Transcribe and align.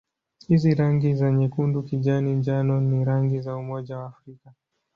Hizi 0.47 0.73
rangi 0.75 1.15
za 1.15 1.31
nyekundu-kijani-njano 1.31 2.81
ni 2.81 3.05
rangi 3.05 3.41
za 3.41 3.55
Umoja 3.55 3.97
wa 3.97 4.05
Afrika. 4.05 4.53